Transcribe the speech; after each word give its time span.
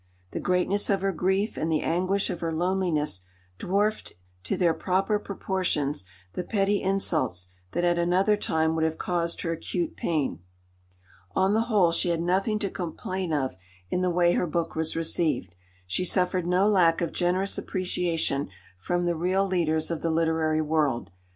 The 0.31 0.39
greatness 0.39 0.89
of 0.89 1.03
her 1.03 1.11
grief 1.11 1.57
and 1.57 1.71
the 1.71 1.81
anguish 1.83 2.31
of 2.31 2.39
her 2.39 2.51
loneliness 2.51 3.21
dwarfed 3.59 4.13
to 4.45 4.57
their 4.57 4.73
proper 4.73 5.19
proportions 5.19 6.05
the 6.33 6.43
petty 6.43 6.81
insults 6.81 7.49
that 7.73 7.83
at 7.83 7.99
another 7.99 8.35
time 8.35 8.73
would 8.73 8.83
have 8.83 8.97
caused 8.97 9.41
her 9.43 9.51
acute 9.51 9.95
pain. 9.95 10.39
On 11.35 11.53
the 11.53 11.65
whole 11.69 11.91
she 11.91 12.09
had 12.09 12.19
nothing 12.23 12.57
to 12.61 12.69
complain 12.71 13.31
of 13.31 13.55
in 13.91 14.01
the 14.01 14.09
way 14.09 14.31
her 14.33 14.47
book 14.47 14.73
was 14.75 14.95
received; 14.95 15.55
she 15.85 16.03
suffered 16.03 16.47
no 16.47 16.67
lack 16.67 16.99
of 17.01 17.11
generous 17.11 17.59
appreciation 17.59 18.49
from 18.79 19.05
the 19.05 19.15
real 19.15 19.45
leaders 19.45 19.91
of 19.91 20.01
the 20.01 20.09
literary 20.09 20.61
world. 20.63 21.11